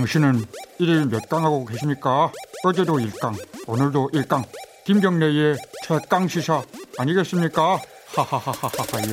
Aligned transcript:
당신은 0.00 0.46
일일 0.78 1.04
몇 1.08 1.28
강 1.28 1.44
하고 1.44 1.66
계십니까? 1.66 2.32
어제도 2.64 2.94
1강, 2.94 3.34
오늘도 3.66 4.08
1강. 4.14 4.42
김경래의 4.86 5.58
최강 5.82 6.26
시사 6.26 6.62
아니겠습니까? 6.98 7.78
하하하하하 8.16 8.72
예. 9.04 9.12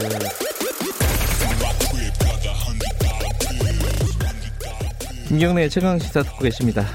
김경래의 5.27 5.69
최강 5.69 5.99
시사 5.99 6.23
듣고 6.23 6.39
계십니다. 6.39 6.85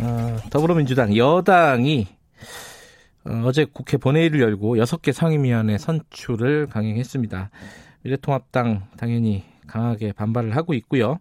어, 0.00 0.36
더불어민주당 0.50 1.16
여당이 1.16 2.06
어, 3.24 3.52
제 3.52 3.64
국회 3.64 3.96
본회의를 3.96 4.38
열고 4.42 4.76
6개 4.76 5.12
상임위원회 5.12 5.78
선출을 5.78 6.66
강행했습니다. 6.66 7.48
미래통합당 8.02 8.88
당연히 8.98 9.44
강하게 9.66 10.12
반발을 10.12 10.54
하고 10.56 10.74
있고요. 10.74 11.20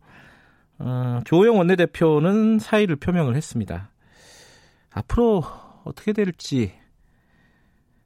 어, 0.85 1.21
조호영 1.23 1.57
원내대표는 1.57 2.59
사의를 2.59 2.97
표명을 2.97 3.35
했습니다. 3.35 3.89
앞으로 4.91 5.43
어떻게 5.85 6.11
될지 6.11 6.73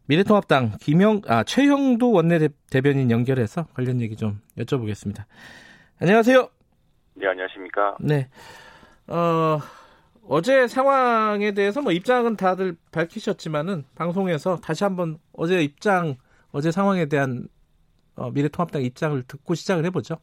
미래통합당 0.05 0.77
김영 0.79 1.21
아 1.27 1.43
최형도 1.43 2.11
원내대변인 2.11 3.09
연결해서 3.09 3.65
관련 3.73 3.99
얘기 3.99 4.15
좀 4.15 4.41
여쭤보겠습니다. 4.59 5.25
안녕하세요. 5.99 6.49
네 7.15 7.27
안녕하십니까. 7.27 7.97
네. 7.99 8.29
어, 9.07 9.59
어제 10.27 10.67
상황에 10.67 11.53
대해서 11.53 11.81
뭐 11.81 11.91
입장은 11.91 12.35
다들 12.35 12.77
밝히셨지만은 12.91 13.85
방송에서 13.95 14.57
다시 14.57 14.83
한번 14.83 15.17
어제 15.33 15.63
입장 15.63 16.15
어제 16.51 16.71
상황에 16.71 17.07
대한 17.07 17.47
어, 18.15 18.29
미래통합당 18.29 18.83
입장을 18.83 19.23
듣고 19.23 19.55
시작을 19.55 19.83
해보죠. 19.85 20.17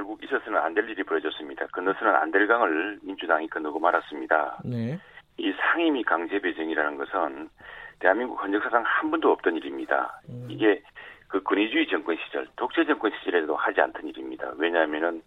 네, 0.00 0.04
결국 0.04 0.22
있어서는 0.24 0.58
안 0.58 0.72
될 0.74 0.88
일이 0.88 1.02
벌어졌습니다. 1.02 1.66
건너서는 1.66 2.14
안 2.14 2.30
될 2.30 2.46
강을 2.46 3.00
민주당이 3.02 3.48
건너고 3.48 3.78
말았습니다. 3.78 4.58
네. 4.64 4.98
이 5.36 5.52
상임위 5.52 6.02
강제 6.04 6.38
배정이라는 6.40 6.96
것은 6.96 7.50
대한민국 7.98 8.42
헌정사상 8.42 8.82
한 8.84 9.10
번도 9.10 9.30
없던 9.32 9.56
일입니다. 9.56 10.20
음. 10.30 10.46
이게 10.48 10.82
그 11.28 11.42
권위주의 11.42 11.86
정권 11.88 12.16
시절, 12.24 12.46
독재 12.56 12.86
정권 12.86 13.12
시절에도 13.18 13.54
하지 13.56 13.80
않던 13.82 14.06
일입니다. 14.08 14.50
왜냐하면은 14.56 15.22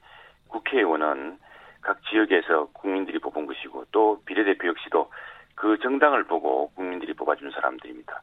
국회의원은 0.47 1.37
각 1.81 2.01
지역에서 2.09 2.69
국민들이 2.73 3.19
뽑은 3.19 3.45
것이고 3.45 3.85
또 3.91 4.21
비례대표 4.25 4.69
역시도 4.69 5.11
그 5.55 5.77
정당을 5.79 6.23
보고 6.23 6.69
국민들이 6.71 7.13
뽑아준 7.13 7.51
사람들입니다. 7.51 8.21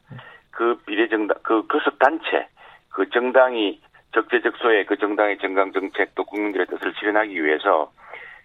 그 0.51 0.77
비례정당, 0.85 1.39
그 1.43 1.67
교섭 1.69 1.99
단체, 2.01 2.49
그 2.89 3.09
정당이 3.11 3.81
적재적소에 4.13 4.85
그 4.85 4.97
정당의 4.97 5.39
정강 5.39 5.73
정책 5.73 6.15
또 6.15 6.25
국민들의 6.25 6.67
뜻을 6.67 6.93
실현하기 6.99 7.45
위해서 7.45 7.91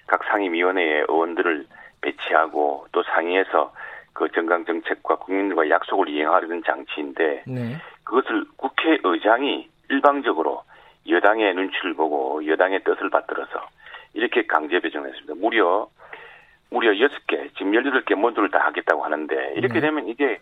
각 0.08 0.24
상임위원회의 0.26 1.06
의원들을 1.08 1.66
배치하고 2.02 2.88
또 2.92 3.04
상의해서 3.04 3.74
그 4.14 4.30
정강 4.30 4.66
정책과 4.66 5.18
국민들과 5.18 5.70
약속을 5.70 6.10
이행하려는 6.10 6.64
장치인데 6.64 7.44
네. 7.48 7.76
그것을 8.04 8.46
국회의장이 8.58 9.68
일방적으로 9.90 10.64
여당의 11.10 11.54
눈치를 11.56 11.96
보고 11.96 12.46
여당의 12.46 12.84
뜻을 12.84 13.10
받들어서 13.10 13.68
이렇게 14.14 14.46
강제 14.46 14.80
배정을 14.80 15.10
했습니다. 15.10 15.34
무려 15.36 15.88
무려 16.70 16.98
여섯 17.00 17.26
개 17.28 17.50
지금 17.58 17.74
열여덟 17.74 18.06
개 18.06 18.16
모두를 18.16 18.50
다 18.50 18.60
하겠다고 18.60 19.04
하는데 19.04 19.54
이렇게 19.56 19.76
네. 19.76 19.82
되면 19.82 20.08
이게 20.08 20.40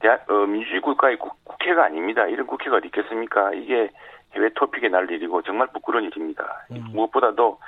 대한, 0.00 0.18
어, 0.28 0.46
민주주의 0.46 0.80
국가의 0.80 1.16
국, 1.18 1.36
국회가 1.44 1.84
아닙니다. 1.84 2.26
이런 2.26 2.46
국회가 2.46 2.76
어디 2.76 2.86
있겠습니까? 2.86 3.52
이게 3.54 3.90
해외 4.34 4.48
토픽에 4.54 4.88
날 4.88 5.10
일이고 5.10 5.42
정말 5.42 5.66
부끄러운 5.68 6.04
일입니다. 6.04 6.64
음. 6.70 6.84
무엇보다도 6.92 7.58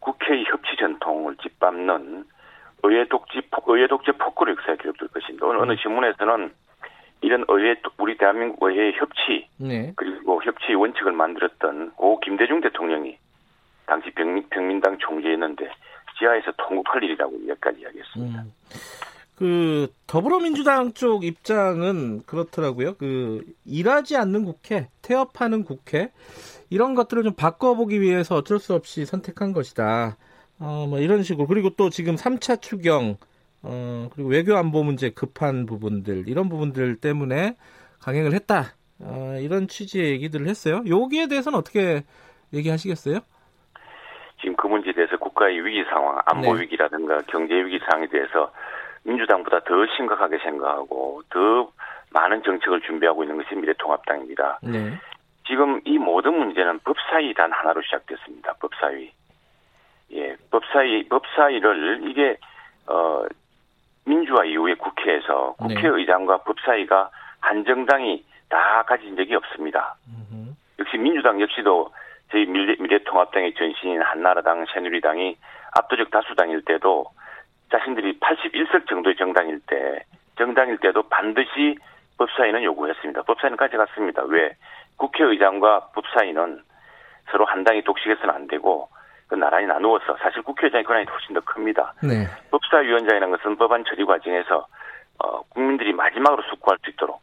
국회의 0.00 0.44
협치 0.44 0.76
전통을 0.78 1.36
짓밟는 1.36 2.24
의회 2.82 3.06
독재, 3.08 3.40
폭- 3.50 3.68
의회 3.68 3.86
독재 3.86 4.12
폭거로 4.12 4.52
역사에 4.52 4.76
기록될 4.76 5.08
것입니다. 5.08 5.46
오늘 5.46 5.58
음. 5.60 5.62
어느 5.62 5.76
신문에서는 5.76 6.52
이런 7.22 7.44
의회, 7.48 7.76
우리 7.98 8.16
대한민국 8.18 8.68
의회의 8.68 8.92
협치, 8.96 9.48
네. 9.58 9.92
그리고 9.96 10.42
협치 10.44 10.74
원칙을 10.74 11.12
만들었던 11.12 11.92
고 11.92 12.20
김대중 12.20 12.60
대통령이 12.60 13.18
당시 13.86 14.10
병민, 14.10 14.46
병민당 14.50 14.98
총재였는데 14.98 15.70
지하에서 16.18 16.52
통곡할 16.58 17.02
일이라고 17.02 17.32
여기까지 17.48 17.80
이야기했습니다. 17.80 18.42
음. 18.42 18.52
그 19.36 19.92
더불어민주당 20.06 20.94
쪽 20.94 21.24
입장은 21.24 22.22
그렇더라고요. 22.24 22.94
그 22.94 23.44
일하지 23.66 24.16
않는 24.16 24.44
국회, 24.44 24.88
태업하는 25.02 25.62
국회 25.62 26.10
이런 26.70 26.94
것들을 26.94 27.22
좀 27.22 27.34
바꿔보기 27.34 28.00
위해서 28.00 28.34
어쩔 28.34 28.58
수 28.58 28.74
없이 28.74 29.04
선택한 29.04 29.52
것이다. 29.52 30.16
어, 30.58 30.86
뭐 30.88 31.00
이런 31.00 31.22
식으로 31.22 31.46
그리고 31.46 31.70
또 31.70 31.90
지금 31.90 32.14
3차 32.14 32.62
추경 32.62 33.16
어, 33.62 34.08
그리고 34.14 34.30
외교 34.30 34.56
안보 34.56 34.82
문제 34.82 35.10
급한 35.10 35.66
부분들 35.66 36.28
이런 36.28 36.48
부분들 36.48 36.96
때문에 36.96 37.56
강행을 38.00 38.32
했다. 38.32 38.72
어, 39.00 39.36
이런 39.40 39.68
취지의 39.68 40.12
얘기들을 40.12 40.48
했어요. 40.48 40.82
여기에 40.88 41.28
대해서는 41.28 41.58
어떻게 41.58 42.04
얘기하시겠어요? 42.54 43.20
지금 44.40 44.56
그 44.56 44.66
문제에 44.66 44.92
대해서 44.94 45.16
국가의 45.18 45.64
위기 45.64 45.84
상황, 45.90 46.20
안보 46.26 46.54
네. 46.54 46.62
위기라든가 46.62 47.18
경제 47.26 47.54
위기 47.54 47.78
상황에 47.80 48.06
대해서 48.08 48.50
민주당보다 49.06 49.60
더 49.60 49.86
심각하게 49.96 50.38
생각하고 50.38 51.22
더 51.30 51.70
많은 52.10 52.42
정책을 52.42 52.80
준비하고 52.82 53.22
있는 53.22 53.36
것이 53.36 53.54
미래통합당입니다. 53.54 54.58
네. 54.62 54.98
지금 55.46 55.80
이 55.84 55.96
모든 55.96 56.36
문제는 56.36 56.80
법사위 56.80 57.34
단 57.34 57.52
하나로 57.52 57.82
시작됐습니다. 57.82 58.54
법사위. 58.54 59.12
예, 60.12 60.36
법사위, 60.50 61.08
법사위를 61.08 62.02
이게, 62.04 62.36
어, 62.86 63.24
민주화 64.04 64.44
이후에 64.44 64.74
국회에서 64.74 65.56
네. 65.68 65.74
국회의장과 65.74 66.38
법사위가 66.38 67.10
한 67.40 67.64
정당이 67.64 68.24
다 68.48 68.84
가진 68.86 69.16
적이 69.16 69.34
없습니다. 69.36 69.96
음흠. 70.08 70.52
역시 70.78 70.96
민주당 70.96 71.40
역시도 71.40 71.92
저희 72.30 72.46
미래, 72.46 72.76
미래통합당의 72.78 73.54
전신인 73.54 74.02
한나라당, 74.02 74.66
새누리당이 74.72 75.36
압도적 75.78 76.10
다수당일 76.10 76.62
때도 76.64 77.06
자신들이 77.70 78.18
81석 78.20 78.88
정도의 78.88 79.16
정당일 79.16 79.60
때, 79.66 80.00
정당일 80.38 80.78
때도 80.78 81.02
반드시 81.08 81.76
법사위는 82.18 82.62
요구했습니다. 82.64 83.22
법사위는 83.22 83.56
가져갔습니다. 83.56 84.22
왜? 84.24 84.54
국회의장과 84.96 85.88
법사위는 85.94 86.60
서로 87.30 87.44
한 87.44 87.64
당이 87.64 87.82
독식해서는 87.82 88.34
안 88.34 88.46
되고, 88.46 88.88
그 89.28 89.34
나란히 89.34 89.66
나누어서 89.66 90.16
사실 90.18 90.42
국회의장의 90.42 90.84
권한이 90.84 91.06
훨씬 91.10 91.34
더 91.34 91.40
큽니다. 91.40 91.92
네. 92.02 92.26
법사위원장이라는 92.50 93.36
것은 93.36 93.56
법안 93.56 93.84
처리 93.84 94.04
과정에서 94.04 94.66
어, 95.18 95.42
국민들이 95.48 95.92
마지막으로 95.94 96.42
숙고할 96.50 96.78
수 96.84 96.90
있도록 96.90 97.20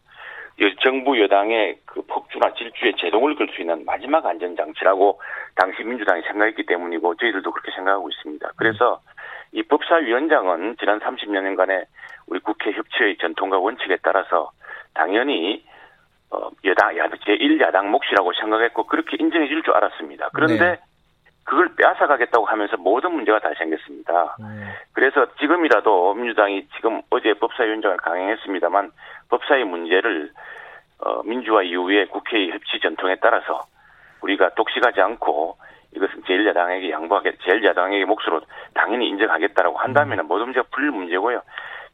여- 0.61 0.75
정부 0.83 1.19
여당의 1.21 1.77
그 1.85 2.01
폭주나 2.07 2.53
질주에 2.55 2.93
제동을 2.97 3.35
걸 3.35 3.47
수 3.53 3.61
있는 3.61 3.85
마지막 3.85 4.25
안전장치라고 4.25 5.21
당시 5.55 5.83
민주당이 5.83 6.23
생각했기 6.23 6.65
때문이고 6.65 7.15
저희들도 7.15 7.51
그렇게 7.51 7.71
생각하고 7.75 8.09
있습니다. 8.09 8.51
그래서 8.57 8.99
이 9.53 9.63
법사위원장은 9.63 10.75
지난 10.79 10.99
30년간의 10.99 11.85
우리 12.27 12.39
국회 12.39 12.71
협치의 12.71 13.17
전통과 13.17 13.59
원칙에 13.59 13.97
따라서 14.01 14.51
당연히 14.93 15.63
어, 16.31 16.49
여당, 16.65 16.97
야, 16.97 17.07
제1야당 17.07 17.85
몫이라고 17.85 18.33
생각했고 18.33 18.87
그렇게 18.87 19.17
인정해 19.19 19.47
줄 19.47 19.61
줄 19.61 19.73
알았습니다. 19.75 20.29
그런데 20.33 20.71
네. 20.71 20.79
그걸 21.45 21.75
빼앗아가겠다고 21.75 22.45
하면서 22.45 22.77
모든 22.77 23.13
문제가 23.13 23.39
다 23.39 23.51
생겼습니다. 23.57 24.35
음, 24.39 24.71
그래서 24.93 25.27
지금이라도 25.39 26.13
민주당이 26.15 26.67
지금 26.75 27.01
어제 27.09 27.33
법사위원장을 27.33 27.97
강행했습니다만 27.97 28.91
법사위 29.29 29.65
문제를 29.65 30.31
어, 30.99 31.21
민주화 31.23 31.63
이후에 31.63 32.05
국회의 32.05 32.49
협치 32.51 32.79
전통에 32.81 33.17
따라서 33.21 33.65
우리가 34.21 34.55
독식하지 34.55 35.01
않고 35.01 35.57
이것은 35.95 36.23
제1야당에게 36.23 36.89
양보하겠, 36.89 37.39
제1야당에게 37.39 38.06
몫으로 38.06 38.41
당연히 38.73 39.07
인정하겠다라고 39.09 39.77
한다면 39.77 40.25
모든 40.27 40.45
문제가 40.45 40.68
풀릴 40.71 40.91
문제고요. 40.91 41.41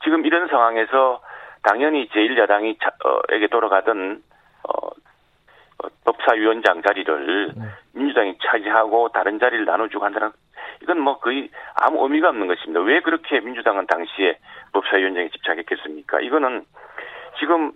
지금 0.04 0.26
이런 0.26 0.48
상황에서 0.48 1.22
당연히 1.64 2.08
제1야당이 2.10 2.78
에게 3.32 3.48
돌아가던 3.48 4.24
어, 4.64 4.88
어, 4.88 5.88
법사위원장 6.06 6.82
자리를 6.82 7.54
네. 7.56 7.66
민주당이 7.94 8.38
차지하고 8.42 9.10
다른 9.10 9.40
자리를 9.40 9.66
나눠주고 9.66 10.06
한다는 10.06 10.32
이건 10.82 11.00
뭐 11.02 11.20
거의 11.20 11.50
아무 11.76 12.04
의미가 12.04 12.30
없는 12.30 12.48
것입니다. 12.48 12.80
왜 12.82 13.02
그렇게 13.02 13.40
민주당은 13.42 13.88
당시에 13.88 14.38
법사위원장에 14.72 15.30
집착했겠습니까? 15.30 16.22
이거는 16.22 16.66
지금 17.40 17.74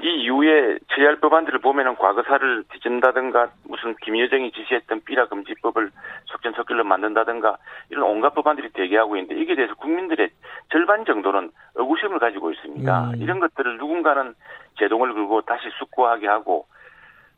이 0.00 0.22
이후에 0.22 0.78
처리할 0.88 1.16
법안들을 1.16 1.58
보면은 1.60 1.96
과거사를 1.96 2.64
뒤진다든가 2.72 3.50
무슨 3.64 3.96
김여정이 3.96 4.52
지시했던 4.52 5.02
삐라 5.04 5.26
금지법을 5.26 5.90
속전속결로 6.26 6.84
만든다든가 6.84 7.56
이런 7.90 8.04
온갖 8.04 8.32
법안들이 8.34 8.70
대기하고 8.72 9.16
있는데 9.16 9.40
이게 9.40 9.56
대해서 9.56 9.74
국민들의 9.74 10.30
절반 10.70 11.04
정도는 11.04 11.50
의구심을 11.74 12.20
가지고 12.20 12.52
있습니다. 12.52 13.10
음. 13.10 13.16
이런 13.16 13.40
것들을 13.40 13.78
누군가는 13.78 14.34
제동을 14.78 15.12
걸고 15.14 15.42
다시 15.42 15.64
숙고하게 15.78 16.28
하고 16.28 16.66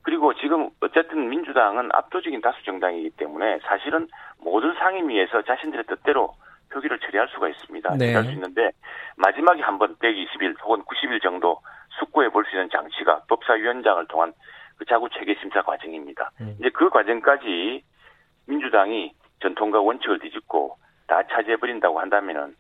그리고 0.03 0.35
지금 0.35 0.69
어쨌든 0.81 1.29
민주당은 1.31 1.89
압도적인 1.93 2.41
다수 2.43 2.63
정당이기 2.65 3.11
때문에 3.11 3.59
사실은 3.65 4.07
모든 4.39 4.75
상임위에서 4.75 5.43
자신들의 5.43 5.85
뜻대로 5.87 6.35
표기를 6.73 6.99
처리할 6.99 7.29
수가 7.29 7.49
있습니다. 7.49 7.91
네. 7.93 7.99
처리할 7.99 8.25
수 8.25 8.33
있는데 8.33 8.71
마지막에 9.17 9.63
한번 9.63 9.97
120일 9.97 10.61
혹은 10.63 10.83
90일 10.83 11.23
정도 11.23 11.59
숙고해 11.99 12.29
볼 12.31 12.45
수 12.45 12.57
있는 12.57 12.69
장치가 12.71 13.21
법사위원장을 13.29 14.07
통한 14.07 14.33
그 14.77 14.85
자구 14.87 15.09
체계 15.11 15.35
심사 15.41 15.63
과정입니다. 15.63 16.31
음. 16.41 16.57
이제 16.59 16.71
그 16.71 16.89
과정까지 16.89 17.83
민주당이 18.47 19.13
전통과 19.43 19.81
원칙을 19.81 20.19
뒤집고 20.21 20.77
다 21.07 21.23
차지해 21.31 21.57
버린다고 21.57 22.01
한다면은 22.01 22.55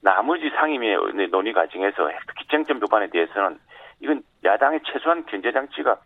나머지 0.00 0.50
상임위의 0.50 1.28
논의 1.30 1.52
과정에서 1.52 2.10
특히 2.26 2.46
쟁점 2.50 2.80
법안에 2.80 3.08
대해서는 3.10 3.58
이건 4.00 4.22
야당의 4.44 4.80
최소한 4.84 5.24
견제 5.26 5.52
장치가 5.52 5.98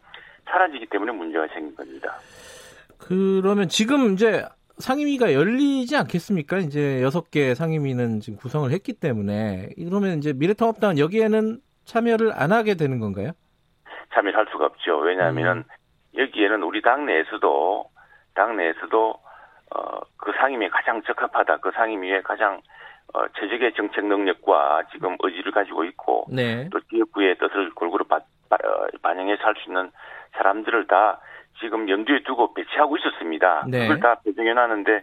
사라지기 0.46 0.86
때문에 0.86 1.12
문제가 1.12 1.46
생긴 1.48 1.74
겁니다. 1.74 2.16
그러면 2.98 3.68
지금 3.68 4.14
이제 4.14 4.44
상임위가 4.78 5.34
열리지 5.34 5.96
않겠습니까? 5.96 6.58
이제 6.58 7.02
여섯 7.02 7.30
개 7.30 7.54
상임위는 7.54 8.20
지금 8.20 8.38
구성을 8.38 8.70
했기 8.70 8.92
때문에 8.94 9.70
그러면 9.76 10.18
이제 10.18 10.32
미래통합당은 10.32 10.98
여기에는 10.98 11.60
참여를 11.94 12.32
안 12.34 12.52
하게 12.52 12.74
되는 12.74 13.00
건가요? 13.00 13.32
참여할 14.14 14.46
수가 14.52 14.66
없죠. 14.66 14.98
왜냐하면 14.98 15.58
음. 15.58 15.64
여기에는 16.16 16.62
우리 16.62 16.82
당내에서도 16.82 17.84
당내에서도 18.34 19.14
어, 19.74 20.00
그 20.16 20.32
상임위에 20.38 20.68
가장 20.68 21.02
적합하다. 21.02 21.58
그 21.58 21.70
상임위에 21.72 22.22
가장 22.22 22.60
어, 23.12 23.26
최적의 23.38 23.74
정책 23.74 24.06
능력과 24.06 24.84
지금 24.92 25.16
의지를 25.20 25.50
가지고 25.52 25.84
있고 25.84 26.26
네. 26.30 26.68
또 26.70 26.80
지역구의 26.80 27.38
뜻을 27.38 27.70
골고루 27.74 28.04
바, 28.04 28.20
바, 28.48 28.56
어, 28.56 28.86
반영해서 29.02 29.42
할 29.42 29.54
수 29.56 29.68
있는 29.68 29.90
사람들을 30.36 30.86
다 30.86 31.20
지금 31.60 31.88
염두에 31.88 32.22
두고 32.22 32.54
배치하고 32.54 32.96
있었습니다. 32.98 33.64
네. 33.68 33.80
그걸 33.88 34.00
다 34.00 34.20
배정해 34.24 34.52
놨는데 34.54 35.02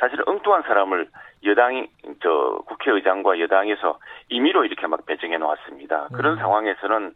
사실 0.00 0.18
엉뚱한 0.26 0.62
사람을 0.62 1.08
여당이 1.44 1.88
저 2.22 2.62
국회의장과 2.66 3.40
여당에서 3.40 3.98
임의로 4.28 4.64
이렇게 4.64 4.86
막 4.86 5.04
배정해 5.06 5.38
놓았습니다. 5.38 6.08
그런 6.14 6.34
음. 6.34 6.38
상황에서는 6.38 7.14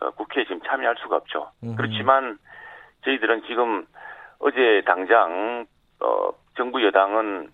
어, 0.00 0.10
국회에 0.10 0.44
지금 0.44 0.60
참여할 0.62 0.96
수가 0.98 1.16
없죠. 1.16 1.50
음. 1.62 1.76
그렇지만 1.76 2.38
저희들은 3.04 3.42
지금 3.46 3.86
어제 4.40 4.82
당장 4.86 5.66
어, 6.00 6.30
정부 6.56 6.84
여당은 6.84 7.50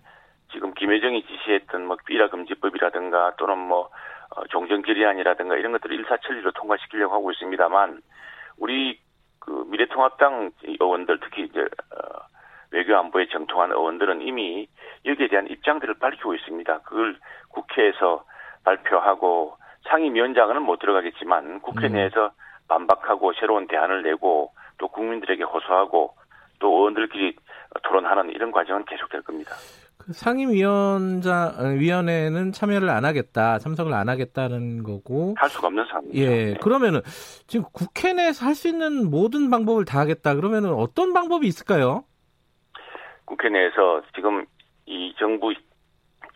지금 0.53 0.73
김여정이 0.75 1.25
지시했던 1.27 1.87
뭐 1.87 1.97
비라 2.07 2.29
금지법이라든가 2.29 3.35
또는 3.37 3.59
뭐 3.59 3.91
어, 4.31 4.47
종전 4.49 4.83
결의안이라든가 4.83 5.57
이런 5.57 5.73
것들을 5.73 5.95
일사천리로 5.97 6.53
통과시키려고 6.53 7.15
하고 7.15 7.31
있습니다만 7.33 8.01
우리 8.59 8.99
그 9.41 9.65
미래통합당 9.69 10.53
의원들 10.63 11.21
특히 11.21 11.45
이제 11.45 11.61
어, 11.61 12.25
외교안보에 12.71 13.29
정통한 13.29 13.71
의원들은 13.71 14.23
이미 14.23 14.69
여기에 15.05 15.29
대한 15.29 15.47
입장들을 15.49 15.95
밝히고 15.95 16.35
있습니다. 16.35 16.81
그걸 16.81 17.17
국회에서 17.49 18.25
발표하고 18.65 19.57
상임위원장은 19.89 20.63
못 20.63 20.79
들어가겠지만 20.79 21.61
국회 21.61 21.87
음. 21.89 21.93
내에서 21.93 22.31
반박하고 22.69 23.33
새로운 23.35 23.67
대안을 23.67 24.03
내고 24.03 24.53
또 24.79 24.89
국민들에게 24.89 25.43
호소하고 25.45 26.15
또 26.59 26.69
의원들끼리 26.79 27.37
토론하는 27.83 28.31
이런 28.31 28.51
과정은 28.53 28.85
계속될 28.87 29.23
겁니다. 29.23 29.51
그 29.99 30.13
상임위원장 30.13 31.55
어, 31.59 31.65
위원회는 31.79 32.53
참여를 32.53 32.89
안 32.89 33.05
하겠다, 33.05 33.59
참석을 33.59 33.93
안 33.93 34.09
하겠다는 34.09 34.83
거고. 34.83 35.35
할 35.37 35.49
수가 35.51 35.67
없는 35.69 35.85
상황이죠. 35.87 36.19
예, 36.19 36.29
네. 36.53 36.55
그러면은 36.61 37.01
지금 37.47 37.67
국회 37.73 38.13
내에서 38.13 38.47
할 38.47 38.55
수 38.55 38.69
있는 38.69 39.11
모든 39.11 39.51
방법을 39.51 39.85
다 39.85 39.99
하겠다. 40.01 40.35
그러면은 40.35 40.73
어떤 40.73 41.13
방법이 41.13 41.47
있을까요? 41.47 42.05
국회 43.25 43.49
내에서 43.49 44.03
지금 44.15 44.47
이 44.87 45.15
정부 45.19 45.55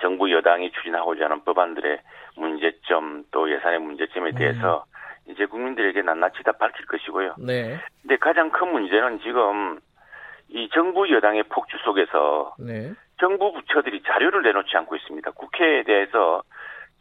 정부 0.01 0.31
여당이 0.31 0.71
추진하고자 0.73 1.25
하는 1.25 1.43
법안들의 1.45 2.01
문제점 2.37 3.25
또 3.31 3.51
예산의 3.51 3.81
문제점에 3.81 4.33
대해서 4.33 4.85
이제 5.27 5.47
국민들에게 5.47 6.03
낱낱이 6.03 6.43
다 6.45 6.53
밝힐 6.53 6.87
것이고요. 6.87 7.35
네, 7.39 7.79
근데 8.03 8.17
가장 8.17 8.51
큰 8.51 8.73
문제는 8.73 9.21
지금 9.21 9.81
이 10.49 10.69
정부 10.73 11.11
여당의 11.11 11.45
폭주 11.45 11.77
속에서 11.85 12.55
네, 12.59 12.93
정부 13.19 13.53
부처들이 13.53 14.03
자료를 14.03 14.43
내놓지 14.43 14.77
않고 14.77 14.97
있습니다. 14.97 15.31
국회에 15.33 15.83
대해서 15.83 16.43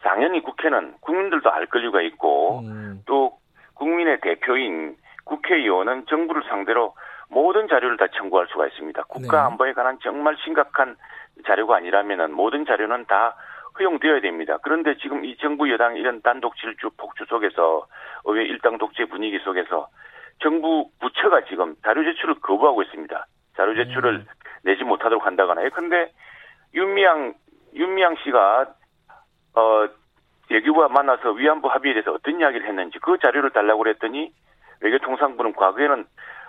당연히 0.01 0.41
국회는 0.41 0.95
국민들도 1.01 1.49
알 1.49 1.65
권리가 1.67 2.01
있고 2.01 2.59
음, 2.61 3.01
또 3.05 3.37
국민의 3.75 4.19
대표인 4.21 4.95
국회의원은 5.23 6.05
정부를 6.07 6.43
상대로 6.49 6.95
모든 7.29 7.67
자료를 7.67 7.97
다 7.97 8.07
청구할 8.15 8.47
수가 8.47 8.67
있습니다. 8.67 9.03
국가 9.03 9.37
네. 9.37 9.43
안보에 9.51 9.73
관한 9.73 9.97
정말 10.01 10.35
심각한 10.43 10.95
자료가 11.45 11.77
아니라면은 11.77 12.33
모든 12.33 12.65
자료는 12.65 13.05
다 13.05 13.35
허용되어야 13.79 14.21
됩니다. 14.21 14.57
그런데 14.63 14.97
지금 14.97 15.23
이 15.25 15.37
정부 15.37 15.71
여당 15.71 15.95
이런 15.95 16.21
단독 16.21 16.55
질주 16.57 16.91
폭주 16.97 17.25
속에서 17.25 17.85
의회 18.25 18.43
일당 18.43 18.77
독재 18.77 19.05
분위기 19.05 19.39
속에서 19.39 19.87
정부 20.39 20.89
부처가 20.99 21.45
지금 21.45 21.75
자료 21.83 22.03
제출을 22.03 22.35
거부하고 22.35 22.81
있습니다. 22.83 23.25
자료 23.55 23.75
제출을 23.75 24.13
음. 24.15 24.25
내지 24.63 24.83
못하도록 24.83 25.25
한다거나. 25.25 25.63
예컨대 25.65 26.11
윤미향 26.73 27.33
윤미향 27.73 28.15
씨가 28.23 28.67
어 29.55 29.87
외교부와 30.49 30.87
만나서 30.89 31.31
위안부 31.31 31.67
합의에 31.67 31.93
대해서 31.93 32.13
어떤 32.13 32.39
이야기를 32.39 32.67
했는지 32.67 32.99
그 32.99 33.17
자료를 33.19 33.49
달라고 33.51 33.83
그랬더니 33.83 34.31
외교통상부는 34.81 35.53
과거에는 35.53 36.05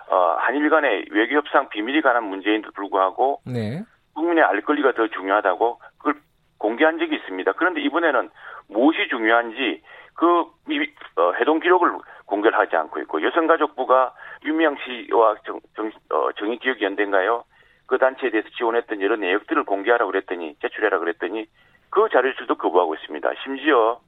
어 0.09 0.35
한일 0.39 0.69
간의 0.69 1.05
외교 1.11 1.35
협상 1.35 1.69
비밀이 1.69 2.01
관한 2.01 2.23
문제인도 2.23 2.71
불구하고 2.71 3.41
네, 3.45 3.83
국민의 4.19 4.43
알 4.43 4.61
권리가 4.61 4.91
더 4.93 5.07
중요하다고 5.07 5.79
그걸 5.97 6.15
공개한 6.57 6.99
적이 6.99 7.15
있습니다. 7.15 7.53
그런데 7.53 7.79
이번에는 7.81 8.29
무엇이 8.67 9.07
중요한지 9.09 9.81
그 10.13 10.45
미- 10.67 10.91
어, 11.15 11.31
해동 11.39 11.59
기록을 11.61 11.89
공개를 12.25 12.59
하지 12.59 12.75
않고 12.75 12.99
있고 13.01 13.23
여성가족부가 13.23 14.13
윤미향 14.43 14.75
씨와 14.83 15.35
정, 15.45 15.59
정, 15.75 15.89
어, 16.11 16.31
정의기억연대인가요? 16.33 17.45
그 17.87 17.97
단체에 17.97 18.29
대해서 18.29 18.49
지원했던 18.57 19.01
여러 19.01 19.15
내역들을 19.15 19.63
공개하라고 19.63 20.11
그랬더니 20.11 20.55
제출해라 20.61 20.99
그랬더니 20.99 21.47
그 21.89 22.07
자료실도 22.11 22.55
거부하고 22.55 22.93
있습니다. 22.95 23.29
심지어 23.43 23.99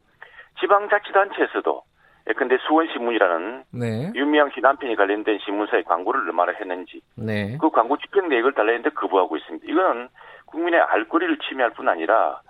지방자치단체에서도 0.59 1.83
예컨대 2.29 2.57
수원신문이라는 2.68 3.63
네, 3.71 4.12
윤미향 4.15 4.51
씨 4.51 4.62
남편이 4.62 4.95
관련된 4.95 5.39
신문사에 5.44 5.81
광고를 5.83 6.21
얼마나 6.21 6.51
했는지 6.51 7.01
네, 7.15 7.57
그 7.59 7.69
광고 7.71 7.97
집행 7.97 8.29
내역을 8.29 8.53
달라 8.53 8.71
했는데 8.73 8.89
거부하고 8.94 9.38
있습니다. 9.38 9.65
이거는 9.68 10.07
국민의 10.45 10.79
알 10.81 11.05
권리를 11.07 11.38
침해할 11.39 11.72
뿐 11.74 11.89
아니라 11.89 12.41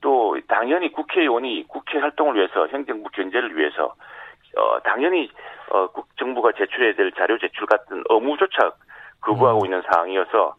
또 0.00 0.36
당연히 0.48 0.92
국회의원이 0.92 1.64
국회 1.68 1.98
활동을 1.98 2.34
위해서 2.36 2.66
행정부 2.66 3.08
견제를 3.10 3.56
위해서 3.56 3.94
어 4.56 4.78
당연히 4.80 5.30
어 5.70 5.86
국- 5.88 6.14
정부가 6.18 6.52
제출해야 6.52 6.94
될 6.94 7.10
자료 7.12 7.38
제출 7.38 7.66
같은 7.66 8.04
의무조차 8.10 8.72
거부하고 9.22 9.60
음. 9.62 9.64
있는 9.66 9.82
상황이어서 9.90 10.54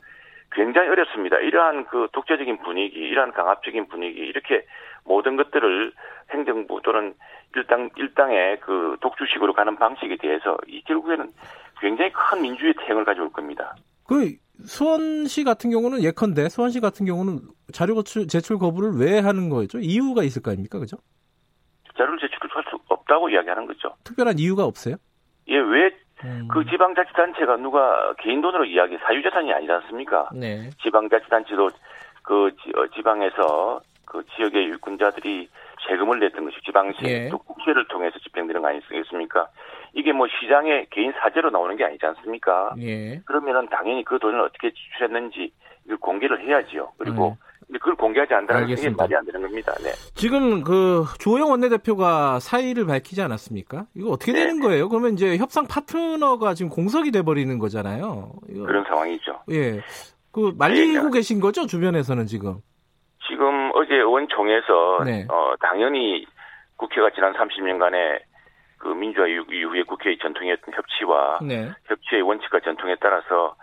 굉장히 0.52 0.90
어렵습니다. 0.90 1.38
이러한 1.38 1.86
그 1.86 2.08
독재적인 2.14 2.58
분위기, 2.60 2.98
이러한 2.98 3.32
강압적인 3.34 3.88
분위기 3.88 4.20
이렇게 4.22 4.66
모든 5.04 5.36
것들을 5.36 5.92
행정부 6.32 6.82
또는 6.82 7.14
일당 7.56 7.90
일당의 7.96 8.60
그 8.60 8.98
독주식으로 9.02 9.54
가는 9.54 9.76
방식에 9.76 10.18
대해서 10.18 10.58
이 10.68 10.82
결국에는 10.84 11.32
굉장히 11.80 12.12
큰 12.12 12.42
민주의 12.42 12.74
태행을 12.74 13.06
가져올 13.06 13.32
겁니다. 13.32 13.76
그 14.08 14.36
수원시 14.64 15.44
같은 15.44 15.70
경우는 15.70 16.04
예컨대 16.04 16.50
수원시 16.50 16.80
같은 16.80 17.06
경우는 17.06 17.40
자료 17.74 17.96
제출, 18.04 18.28
제출 18.28 18.58
거부를 18.58 18.92
왜 19.00 19.20
하는 19.20 19.50
거죠? 19.50 19.80
이유가 19.80 20.24
있을 20.24 20.42
거 20.42 20.52
아닙니까, 20.52 20.80
그죠? 20.80 20.98
자료를 21.98 22.20
제출할 22.20 22.64
수 22.70 22.78
없다고 22.88 23.30
이야기하는 23.30 23.66
거죠. 23.66 23.96
특별한 24.04 24.40
이유가 24.40 24.66
없어요? 24.66 24.96
예, 25.48 25.58
왜그 25.58 25.96
음, 26.26 26.48
지방자치단체가 26.70 27.58
누가 27.58 28.14
개인 28.20 28.42
돈으로 28.42 28.66
이야기 28.66 28.98
사유재산이 28.98 29.52
아니지 29.54 29.72
않습니까? 29.72 30.30
네, 30.34 30.70
지방자치단체도 30.84 31.70
그 32.24 32.52
지, 32.62 32.72
어, 32.76 32.88
지방에서 32.96 33.82
그 34.06 34.24
지역의 34.36 34.70
유권자들이 34.70 35.50
세금을 35.88 36.20
냈던 36.20 36.46
것이 36.46 36.58
지방시 36.66 37.00
예. 37.06 37.30
또 37.30 37.38
국회를 37.38 37.88
통해서 37.88 38.18
집행되는 38.20 38.62
거 38.62 38.68
아니겠습니까? 38.68 39.48
이게 39.94 40.12
뭐 40.12 40.28
시장의 40.28 40.88
개인 40.92 41.14
사재로 41.14 41.50
나오는 41.50 41.76
게 41.76 41.86
아니지 41.86 42.06
않습니까? 42.06 42.76
예, 42.80 43.20
그러면은 43.26 43.68
당연히 43.70 44.04
그 44.04 44.20
돈을 44.20 44.40
어떻게 44.42 44.72
지출했는지 44.72 45.52
이걸 45.86 45.98
공개를 45.98 46.46
해야지요. 46.46 46.92
그리고 46.98 47.38
근데 47.68 47.80
그걸 47.80 47.96
공개하지 47.96 48.34
않는다는 48.34 48.68
게 48.68 48.76
네. 48.76 48.90
말이 48.90 49.16
안 49.16 49.26
되는 49.26 49.42
겁니다. 49.42 49.74
네. 49.84 49.92
지금 50.14 50.64
그 50.64 51.06
조영 51.20 51.50
원내대표가 51.50 52.40
사의를 52.40 52.86
밝히지 52.86 53.22
않았습니까? 53.22 53.88
이거 53.96 54.12
어떻게 54.12 54.34
네. 54.34 54.40
되는 54.42 54.60
거예요? 54.60 54.88
그러면 54.90 55.14
이제 55.14 55.38
협상 55.38 55.66
파트너가 55.68 56.54
지금 56.54 56.70
공석이 56.70 57.12
돼 57.12 57.24
버리는 57.24 57.58
거잖아요. 57.58 58.34
이거, 58.50 58.66
그런 58.66 58.84
상황이죠. 58.86 59.42
예. 59.52 59.82
그 60.32 60.54
말리고 60.58 61.06
네. 61.06 61.20
계신 61.20 61.40
거죠 61.40 61.66
주변에서는 61.66 62.26
지금. 62.28 62.58
지금 63.28 63.65
어제 63.76 63.94
의원총회에서 63.96 65.04
네. 65.04 65.26
어 65.30 65.54
당연히 65.60 66.26
국회가 66.78 67.10
지난 67.10 67.34
30년간의 67.34 68.22
그 68.78 68.88
민주화 68.88 69.28
이후에 69.28 69.84
국회의 69.84 70.18
전통이었던 70.18 70.74
협치와 70.74 71.40
네. 71.42 71.72
협치의 71.86 72.22
원칙과 72.22 72.62
전통에 72.62 72.96
따라서 73.02 73.56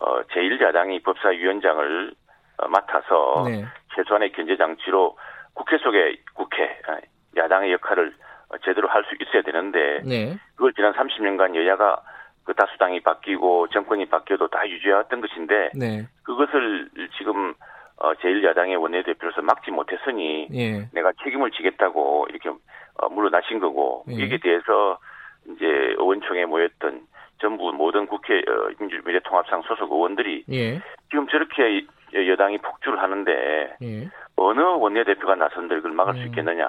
어, 0.00 0.22
제1야당이 0.22 1.02
법사위원장을 1.04 2.12
어, 2.58 2.68
맡아서 2.68 3.44
네. 3.46 3.64
최소한의 3.94 4.32
견제 4.32 4.56
장치로 4.56 5.18
국회 5.52 5.76
속의 5.78 6.18
국회 6.34 6.80
아, 6.86 6.98
야당의 7.36 7.72
역할을 7.72 8.14
어, 8.48 8.58
제대로 8.64 8.88
할 8.88 9.04
수 9.04 9.16
있어야 9.20 9.42
되는데 9.42 10.00
네. 10.04 10.36
그걸 10.54 10.72
지난 10.72 10.94
30년간 10.94 11.54
여야가 11.56 12.00
그 12.44 12.54
다수당이 12.54 13.00
바뀌고 13.00 13.68
정권이 13.68 14.06
바뀌어도 14.06 14.48
다 14.48 14.66
유지해왔던 14.66 15.20
것인데 15.20 15.70
네. 15.74 16.06
그것을 16.22 16.88
지금 17.18 17.52
어, 18.00 18.12
제1야당의 18.14 18.80
원내대표로서 18.80 19.42
막지 19.42 19.70
못했으니 19.70 20.48
예. 20.54 20.88
내가 20.92 21.12
책임을 21.24 21.50
지겠다고 21.50 22.26
이렇게 22.30 22.48
어, 22.48 23.08
물러나신 23.08 23.58
거고 23.58 24.04
예. 24.08 24.14
이에 24.14 24.38
대해서 24.38 24.98
이제 25.46 25.64
의원총회에 25.66 26.46
모였던 26.46 27.00
전부 27.40 27.72
모든 27.72 28.06
국회 28.06 28.38
어, 28.38 28.70
민주미래통합상 28.78 29.62
소속 29.62 29.92
의원들이 29.92 30.44
예. 30.52 30.80
지금 31.10 31.26
저렇게 31.28 31.78
이- 31.78 31.88
여당이 32.14 32.58
폭주를 32.58 33.00
하는데 33.02 33.76
예. 33.82 34.08
어느 34.36 34.60
원내대표가 34.60 35.34
나선들 35.34 35.78
이걸 35.78 35.92
막을 35.92 36.14
수 36.14 36.20
음. 36.20 36.26
있겠느냐. 36.28 36.68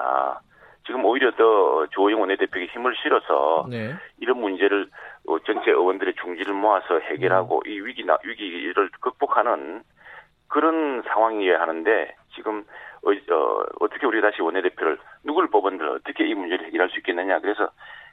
지금 0.86 1.04
오히려 1.04 1.30
더 1.32 1.86
조호영 1.90 2.20
원내대표에게 2.20 2.72
힘을 2.72 2.94
실어서 3.02 3.66
네. 3.70 3.94
이런 4.18 4.40
문제를 4.40 4.88
어, 5.28 5.38
전체 5.40 5.70
의원들의 5.70 6.14
중지를 6.20 6.52
모아서 6.54 6.98
해결하고 6.98 7.62
이 7.66 7.78
위기 7.80 8.04
나 8.04 8.18
위기를 8.24 8.90
극복하는 9.00 9.82
그런 10.50 11.02
상황이어야 11.06 11.60
하는데 11.60 12.14
지금 12.34 12.64
어, 13.02 13.88
떻게 13.88 14.04
우리가 14.06 14.30
다시 14.30 14.42
원내대표를 14.42 14.98
누굴 15.24 15.48
뽑은들 15.48 15.88
어떻게 15.88 16.26
이 16.28 16.34
문제를 16.34 16.66
해결할 16.66 16.90
수 16.90 16.98
있겠느냐 16.98 17.40
그래서 17.40 17.70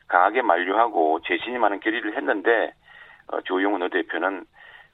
강하게 0.07 0.41
만류하고 0.41 1.19
재신임하는 1.27 1.79
결의를 1.81 2.15
했는데 2.15 2.73
어, 3.27 3.41
조용 3.41 3.73
원내대표는 3.73 4.45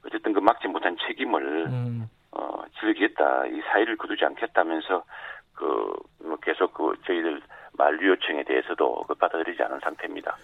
어쨌든 0.06 0.32
그 0.32 0.40
막지 0.40 0.66
못한 0.68 0.96
책임을 1.06 1.66
음. 1.66 2.08
어, 2.32 2.64
즐기겠다 2.80 3.46
이 3.46 3.60
사의를 3.70 3.96
거두지 3.96 4.24
않겠다면서 4.24 5.04
그 5.54 5.94
뭐 6.24 6.36
계속 6.42 6.72
그 6.72 6.94
저희들 7.06 7.42
만류 7.76 8.08
요청에 8.12 8.42
대해서도 8.44 9.04
그 9.06 9.14
받아들이지 9.14 9.62
않은 9.62 9.78
상태입니다. 9.80 10.34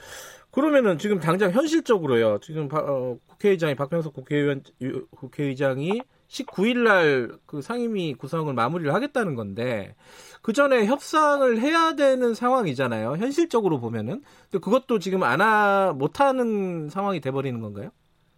그러면은 0.52 0.98
지금 0.98 1.18
당장 1.18 1.50
현실적으로요. 1.52 2.38
지금 2.40 2.68
바- 2.68 2.80
어, 2.80 3.16
국회의장이 3.30 3.74
박병석 3.74 4.12
국회의원 4.12 4.62
유- 4.82 5.06
국회의장이 5.16 6.02
19일 6.30 6.84
날 6.84 7.28
그 7.46 7.60
상임위 7.60 8.14
구성을 8.14 8.52
마무리를 8.54 8.94
하겠다는 8.94 9.34
건데 9.34 9.94
그 10.42 10.52
전에 10.52 10.86
협상을 10.86 11.58
해야 11.58 11.94
되는 11.96 12.34
상황이잖아요. 12.34 13.16
현실적으로 13.16 13.80
보면은. 13.80 14.22
근데 14.50 14.62
그것도 14.62 15.00
지금 15.00 15.22
안 15.24 15.40
하 15.40 15.92
못 15.92 16.20
하는 16.20 16.88
상황이 16.88 17.20
돼 17.20 17.30
버리는 17.32 17.60
건가요? 17.60 17.90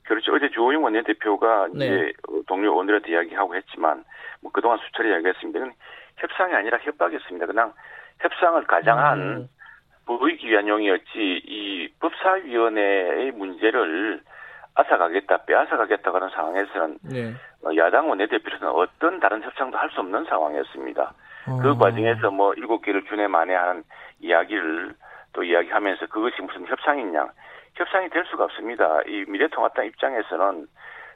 그렇죠. 0.04 0.32
어제 0.34 0.48
조호영 0.50 0.82
원내대표가 0.82 1.68
네. 1.74 1.86
이제 1.86 2.12
어, 2.28 2.40
동료 2.48 2.74
원들한테 2.74 3.12
이야기하고 3.12 3.54
했지만 3.56 4.04
뭐 4.40 4.50
그동안 4.52 4.78
수차례 4.78 5.10
이야기했습니다. 5.10 5.58
이건 5.58 5.72
협상이 6.16 6.54
아니라 6.54 6.78
협박이었습니다. 6.78 7.46
그냥 7.46 7.72
협상을 8.20 8.64
가장한 8.66 9.20
음. 9.20 9.48
보이기 10.06 10.48
위한 10.48 10.66
용이었지 10.66 11.04
이 11.46 11.88
법사위원회의 12.00 13.32
문제를 13.32 14.22
앗아가겠다, 14.74 15.44
빼앗아가겠다고 15.44 16.16
하는 16.16 16.28
상황에서는 16.30 16.98
네. 17.02 17.34
어, 17.64 17.76
야당 17.76 18.08
원내대표로서는 18.08 18.72
어떤 18.72 19.20
다른 19.20 19.42
협상도 19.42 19.76
할 19.76 19.90
수 19.90 20.00
없는 20.00 20.24
상황이었습니다. 20.24 21.12
그 21.60 21.70
어. 21.70 21.76
과정에서 21.76 22.30
뭐 22.30 22.54
일곱 22.54 22.82
개를 22.82 23.04
준해 23.04 23.26
만에 23.26 23.54
하는 23.54 23.82
이야기를 24.20 24.94
또 25.32 25.42
이야기하면서 25.42 26.06
그것이 26.06 26.40
무슨 26.42 26.66
협상이냐. 26.66 27.26
협상이 27.74 28.08
될 28.10 28.24
수가 28.26 28.44
없습니다. 28.44 29.00
이 29.06 29.24
미래통합당 29.28 29.86
입장에서는 29.86 30.66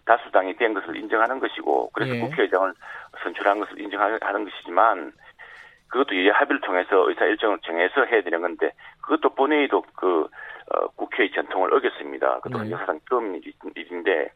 다수당이 0.05 0.57
된 0.57 0.73
것을 0.75 0.97
인정하는 0.97 1.39
것이고 1.41 1.91
그래서 1.93 2.15
예. 2.15 2.21
국회의장을 2.21 2.73
선출한 3.23 3.59
것을 3.61 3.81
인정하는 3.81 4.45
것이지만 4.45 5.13
그것도 5.89 6.15
이제 6.15 6.31
합의를 6.31 6.61
통해서 6.61 7.09
의사 7.09 7.25
일정을 7.25 7.59
정해서 7.61 8.05
해야 8.05 8.23
되는 8.23 8.41
건데 8.41 8.73
그것도 9.03 9.35
본회의도 9.35 9.83
그 9.95 10.29
어, 10.75 10.89
국회의 10.97 11.31
전통을 11.33 11.73
어겼습니다. 11.75 12.41
그것도 12.41 12.65
네. 12.65 12.71
역사상 12.73 13.01
처음 13.09 13.35
일- 13.37 13.53
일인데 13.77 14.31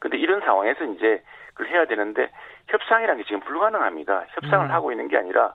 근데 0.00 0.16
이런 0.18 0.40
상황에서 0.40 0.84
이제 0.84 1.22
그걸 1.54 1.68
해야 1.68 1.86
되는데 1.86 2.30
협상이라는 2.68 3.22
게 3.22 3.26
지금 3.26 3.40
불가능합니다. 3.40 4.26
협상을 4.30 4.66
음. 4.66 4.70
하고 4.70 4.92
있는 4.92 5.08
게 5.08 5.16
아니라 5.16 5.54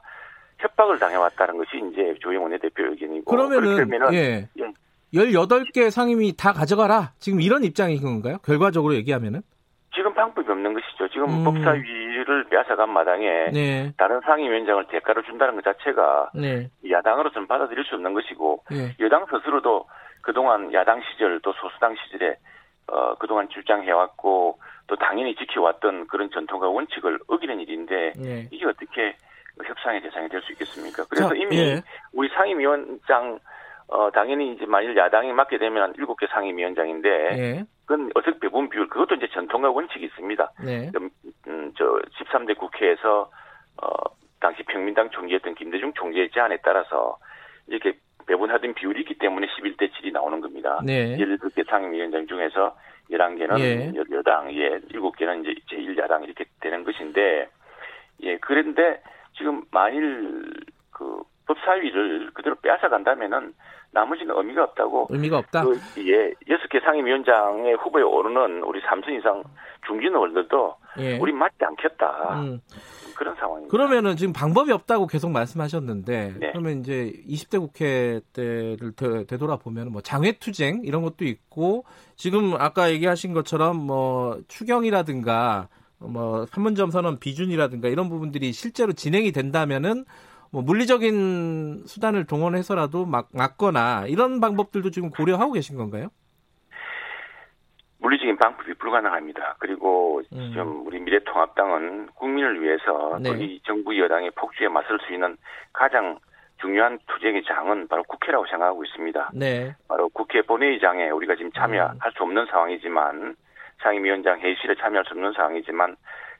협박을 0.59 0.99
당해왔다는 0.99 1.57
것이 1.57 1.69
이제 1.91 2.15
조영 2.21 2.43
원내대표 2.43 2.83
의견이고 2.83 3.31
그러면은 3.31 3.61
그렇게 3.75 3.83
되면은 3.85 4.13
예. 4.13 4.49
예. 4.59 4.73
18개 5.13 5.89
상임위 5.91 6.35
다 6.37 6.51
가져가라. 6.53 7.13
지금 7.19 7.39
이런 7.39 7.63
입장인 7.63 8.01
건가요? 8.01 8.37
결과적으로 8.43 8.95
얘기하면은? 8.95 9.41
지금 9.93 10.13
방법이 10.13 10.49
없는 10.49 10.73
것이죠. 10.73 11.07
지금 11.09 11.29
음. 11.29 11.43
법사위를 11.43 12.45
빼앗아간 12.49 12.89
마당에 12.89 13.49
네. 13.53 13.91
다른 13.97 14.19
상임위원장을 14.21 14.87
대가로 14.87 15.21
준다는 15.23 15.55
것 15.55 15.63
자체가 15.63 16.31
네. 16.33 16.69
야당으로서는 16.89 17.47
받아들일 17.47 17.83
수 17.85 17.95
없는 17.95 18.13
것이고 18.13 18.63
예. 18.73 18.95
여당 19.03 19.25
스스로도 19.25 19.87
그동안 20.21 20.73
야당 20.73 21.01
시절 21.11 21.39
또 21.41 21.53
소수당 21.53 21.95
시절에 21.95 22.35
어, 22.87 23.15
그동안 23.15 23.47
주장해왔고 23.49 24.59
또 24.87 24.95
당연히 24.95 25.35
지켜왔던 25.35 26.07
그런 26.07 26.29
전통과 26.31 26.69
원칙을 26.69 27.19
어기는 27.27 27.59
일인데 27.59 28.13
네. 28.17 28.47
이게 28.51 28.65
어떻게 28.65 29.15
협상의 29.63 30.01
대상이 30.01 30.27
될 30.29 30.41
수 30.41 30.51
있겠습니까? 30.53 31.05
그래서 31.09 31.29
자, 31.29 31.35
이미 31.35 31.57
예. 31.57 31.81
우리 32.13 32.27
상임위원장 32.29 33.39
어, 33.93 34.09
당연히 34.09 34.53
이제 34.53 34.65
만일 34.65 34.97
야당이 34.97 35.31
맡게 35.33 35.59
되면 35.59 35.83
한 35.83 35.93
7개 35.93 36.27
상임위원장인데 36.31 37.09
예. 37.37 37.63
그건 37.85 38.09
어색 38.15 38.39
배분 38.39 38.67
비율 38.67 38.87
그것도 38.89 39.15
이제 39.15 39.27
전통과 39.31 39.69
원칙이 39.69 40.03
있습니다. 40.05 40.51
네. 40.65 40.91
음, 40.95 41.09
음, 41.47 41.71
저 41.77 41.85
13대 42.17 42.57
국회에서 42.57 43.29
어, 43.83 43.87
당시 44.39 44.63
평민당 44.63 45.11
총재였던 45.11 45.53
김대중 45.53 45.93
총재의 45.93 46.31
제안에 46.31 46.57
따라서 46.63 47.19
이렇게 47.67 47.99
배분하던 48.25 48.73
비율이 48.73 49.01
있기 49.01 49.19
때문에 49.19 49.45
11대 49.45 49.91
7이 49.91 50.11
나오는 50.11 50.41
겁니다. 50.41 50.81
네. 50.83 51.15
17개 51.17 51.69
상임위원장 51.69 52.25
중에서 52.25 52.75
11개는 53.11 53.59
예. 53.59 53.91
여당, 54.11 54.51
예, 54.53 54.79
7개는 54.91 55.45
이제 55.45 55.53
제1야당 55.69 56.23
이렇게 56.23 56.45
되는 56.61 56.83
것인데, 56.83 57.47
예, 58.23 58.37
그런데 58.37 59.01
지금 59.37 59.61
만일 59.71 60.51
그 60.89 61.21
법사위를 61.45 62.31
그대로 62.33 62.55
빼앗아 62.55 62.89
간다면은 62.89 63.53
나머지는 63.91 64.35
의미가 64.35 64.63
없다고 64.63 65.07
의미가 65.09 65.37
없다. 65.37 65.63
그, 65.63 65.79
예, 65.99 66.33
여섯 66.49 66.67
개 66.69 66.79
상임위원장의 66.79 67.75
후보에 67.75 68.01
오르는 68.01 68.63
우리 68.63 68.81
삼선 68.81 69.13
이상 69.15 69.43
중진 69.85 70.13
의원들도 70.13 70.75
예. 70.99 71.17
우리 71.19 71.31
맞지 71.31 71.57
않겠다. 71.59 72.41
음. 72.41 72.59
그런 73.15 73.35
상황입니다. 73.35 73.71
그러면은 73.71 74.15
지금 74.15 74.33
방법이 74.33 74.71
없다고 74.71 75.05
계속 75.05 75.29
말씀하셨는데 75.31 76.35
네. 76.39 76.51
그러면 76.51 76.79
이제 76.79 77.13
20대 77.27 77.59
국회 77.59 78.21
때를 78.33 78.93
되, 78.95 79.25
되돌아보면 79.25 79.91
뭐 79.91 80.01
장외투쟁 80.01 80.81
이런 80.83 81.03
것도 81.03 81.25
있고 81.25 81.85
지금 82.15 82.55
아까 82.57 82.91
얘기하신 82.91 83.33
것처럼 83.33 83.77
뭐 83.77 84.39
추경이라든가 84.47 85.67
뭐 85.99 86.45
판문점 86.51 86.89
선언 86.91 87.19
비준이라든가 87.19 87.87
이런 87.87 88.09
부분들이 88.09 88.51
실제로 88.51 88.91
진행이 88.93 89.31
된다면은 89.31 90.05
뭐 90.53 90.61
물리적인 90.61 91.87
수단을 91.87 92.27
동원해서라도 92.27 93.07
막 93.07 93.29
막거나 93.33 94.05
이런 94.07 94.39
방법들도 94.39 94.91
지금 94.91 95.09
고려하고 95.09 95.53
계신 95.53 95.77
건가요? 95.77 96.09
물리적인 97.97 98.37
방법이 98.37 98.75
불가능합니다. 98.75 99.55
그리고 99.57 100.21
음. 100.31 100.51
지금 100.51 100.85
우리 100.85 100.99
미래통합당은 100.99 102.09
국민을 102.13 102.61
위해서 102.61 103.17
네. 103.19 103.31
또이 103.31 103.61
정부 103.63 103.97
여당의 103.97 104.29
폭주에 104.35 104.67
맞설 104.67 104.99
수 105.07 105.13
있는 105.13 105.37
가장 105.71 106.19
중요한 106.61 106.99
투쟁의 107.07 107.43
장은 107.45 107.87
바로 107.87 108.03
국회라고 108.03 108.45
생각하고 108.45 108.83
있습니다. 108.85 109.31
네. 109.33 109.75
바로 109.87 110.07
국회 110.09 110.43
본회의장에 110.43 111.09
우리가 111.09 111.35
지금 111.35 111.51
참여할 111.53 111.95
음. 111.95 112.11
수 112.15 112.21
없는 112.21 112.45
상황이지만 112.51 113.35
상임위원장 113.81 114.39
회의실에 114.39 114.75
참여할 114.75 115.03
수 115.05 115.15
없는 115.15 115.33
상황이지만 115.33 115.95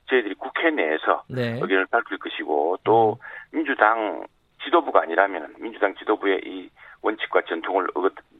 저희들이 0.09 0.35
국회 0.35 0.69
내에서 0.69 1.23
네. 1.29 1.59
의견을 1.61 1.87
밝힐 1.87 2.17
것이고 2.19 2.77
또 2.83 3.17
민주당 3.53 4.25
지도부가 4.63 5.01
아니라면 5.03 5.53
민주당 5.59 5.93
지도부의 5.95 6.41
이 6.45 6.69
원칙과 7.01 7.41
전통을 7.43 7.87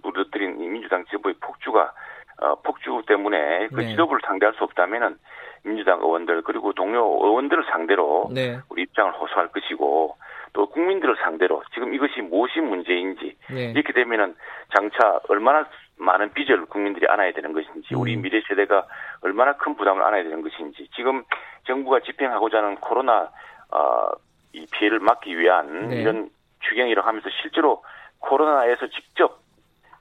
무너뜨린 0.02 0.60
이 0.60 0.68
민주당 0.68 1.06
지도부의 1.06 1.36
폭주가 1.40 1.94
어, 2.42 2.56
폭주 2.56 3.04
때문에 3.08 3.68
그 3.68 3.82
네. 3.82 3.90
지도부를 3.90 4.22
상대할 4.26 4.56
수 4.56 4.64
없다면은 4.64 5.18
민주당 5.64 6.00
의원들 6.00 6.42
그리고 6.42 6.74
동료 6.74 7.04
의원들을 7.24 7.66
상대로 7.72 8.30
네. 8.34 8.60
우리 8.70 8.82
입장을 8.84 9.14
호소할 9.14 9.50
것이고 9.50 10.18
또 10.54 10.66
국민들을 10.68 11.16
상대로 11.24 11.64
지금 11.74 11.94
이것이 11.94 12.22
무엇이 12.22 12.60
문제인지 12.60 13.38
네. 13.52 13.72
이렇게 13.72 13.94
되면은 13.94 14.36
장차 14.76 15.20
얼마나 15.30 15.68
많은 15.98 16.34
빚을 16.34 16.66
국민들이 16.66 17.06
안아야 17.08 17.32
되는 17.34 17.54
것인지 17.54 17.94
음. 17.94 18.00
우리 18.00 18.18
미래 18.18 18.42
세대가 18.48 18.88
얼마나 19.22 19.54
큰 19.54 19.76
부담을 19.76 20.04
안아야 20.04 20.24
되는 20.24 20.42
것인지 20.42 20.88
지금 20.96 21.24
정부가 21.66 22.00
집행하고자 22.02 22.58
하는 22.58 22.76
코로나 22.76 23.30
어, 23.72 24.12
이 24.54 24.66
피해를 24.72 25.00
막기 25.00 25.38
위한 25.38 25.90
네. 25.90 26.02
이런 26.02 26.30
추경이라고 26.62 27.08
하면서 27.08 27.30
실제로 27.42 27.84
코로나에서 28.20 28.88
직접 28.88 29.40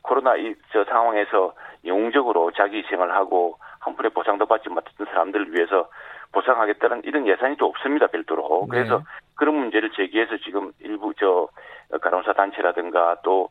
코로나 0.02 0.36
이 0.36 0.54
저 0.72 0.84
상황에서 0.84 1.54
영웅적으로 1.84 2.50
자기 2.52 2.78
희생을 2.78 3.12
하고 3.14 3.58
한 3.80 3.94
푼의 3.96 4.10
보상도 4.12 4.46
받지 4.46 4.68
못했던 4.68 5.06
사람들을 5.06 5.54
위해서 5.54 5.88
보상하겠다는 6.32 7.02
이런 7.04 7.26
예산이 7.26 7.56
또 7.56 7.66
없습니다 7.66 8.06
별도로 8.06 8.66
네. 8.70 8.78
그래서 8.78 9.02
그런 9.34 9.56
문제를 9.56 9.90
제기해서 9.90 10.38
지금 10.38 10.72
일부 10.80 11.12
저 11.18 11.48
간호사 12.00 12.32
단체라든가 12.32 13.16
또 13.22 13.50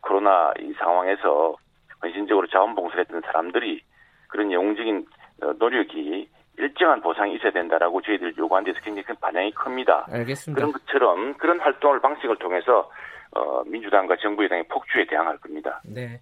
코로나 0.00 0.52
이 0.60 0.72
상황에서 0.74 1.56
헌신적으로 2.02 2.46
자원봉사를 2.46 3.00
했던 3.00 3.20
사람들이 3.22 3.82
그런 4.28 4.50
영웅적인 4.50 5.06
어, 5.42 5.52
노력이 5.58 6.28
일정한 6.58 7.00
보상이 7.00 7.34
있어야 7.36 7.50
된다라고 7.52 8.00
저희들 8.02 8.34
요구한 8.38 8.64
데서 8.64 8.78
굉장히 8.82 9.04
큰 9.04 9.14
반향이 9.20 9.52
큽니다. 9.52 10.06
알겠습니다. 10.10 10.60
그런 10.60 10.72
것처럼 10.72 11.34
그런 11.34 11.60
활동을 11.60 12.00
방식을 12.00 12.36
통해서 12.38 12.90
어, 13.32 13.62
민주당과 13.66 14.16
정부 14.22 14.44
여당의 14.44 14.64
폭주에 14.68 15.06
대항할 15.08 15.38
겁니다. 15.38 15.80
네. 15.84 16.20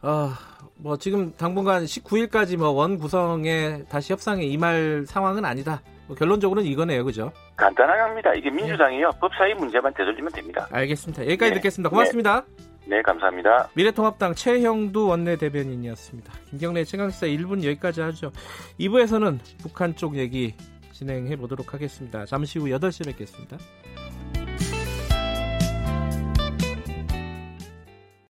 어, 0.00 0.28
뭐 0.82 0.96
지금 0.96 1.32
당분간 1.36 1.82
19일까지 1.84 2.56
뭐 2.56 2.70
원 2.70 2.98
구성에 2.98 3.84
다시 3.90 4.12
협상에 4.12 4.42
임할 4.44 5.04
상황은 5.06 5.44
아니다. 5.44 5.80
뭐 6.06 6.16
결론적으로는 6.16 6.66
이거네요, 6.70 7.04
그죠? 7.04 7.30
간단합니다. 7.56 8.32
이게 8.34 8.48
민주당이요 8.50 9.10
법사위 9.20 9.54
문제만 9.54 9.92
되돌리면 9.92 10.32
됩니다. 10.32 10.66
알겠습니다. 10.72 11.22
여기까지 11.24 11.50
네. 11.50 11.54
듣겠습니다. 11.56 11.90
고맙습니다. 11.90 12.44
네, 12.88 13.02
감사합니다. 13.02 13.68
미래통합당 13.74 14.34
최형두 14.34 15.08
원내대변인이었습니다. 15.08 16.32
김경래 16.48 16.84
최강시사 16.84 17.26
1분 17.26 17.62
여기까지 17.62 18.00
하죠. 18.00 18.32
2부에서는 18.80 19.38
북한 19.58 19.94
쪽 19.94 20.16
얘기 20.16 20.54
진행해 20.92 21.36
보도록 21.36 21.74
하겠습니다. 21.74 22.24
잠시 22.24 22.58
후 22.58 22.64
8시에 22.64 23.04
뵙겠습니다. 23.04 23.58